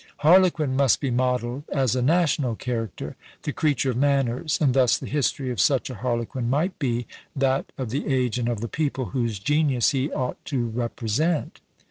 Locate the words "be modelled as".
0.99-1.95